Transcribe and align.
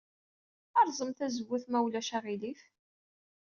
Rẓem 0.87 1.11
tazewwut, 1.17 1.65
ma 1.69 1.79
ulac 1.85 2.09
aɣilif. 2.17 2.61